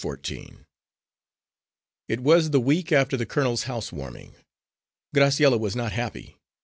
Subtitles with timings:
[0.01, 0.65] Fourteen
[2.07, 4.33] It was the week after the colonel's house warming.
[5.15, 6.37] Graciella was not happy.